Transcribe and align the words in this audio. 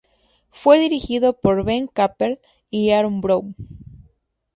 Fue 0.49 0.79
dirigido 0.79 1.39
por 1.39 1.63
Ben 1.63 1.87
Chappell 1.95 2.39
y 2.71 2.89
Aarón 2.89 3.21
Brown. 3.21 3.55